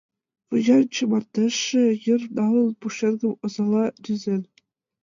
Вуянче 0.49 1.03
мардежше 1.09 1.83
йыр 2.05 2.21
налын, 2.37 2.67
Пушеҥгым 2.79 3.33
озала 3.43 3.83
рӱзен. 4.03 4.41